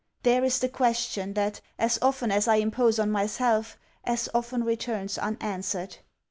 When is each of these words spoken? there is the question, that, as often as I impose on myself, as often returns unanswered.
there 0.23 0.43
is 0.43 0.57
the 0.57 0.67
question, 0.67 1.35
that, 1.35 1.61
as 1.77 1.99
often 2.01 2.31
as 2.31 2.47
I 2.47 2.55
impose 2.55 2.97
on 2.97 3.11
myself, 3.11 3.77
as 4.03 4.27
often 4.33 4.63
returns 4.63 5.19
unanswered. 5.19 5.97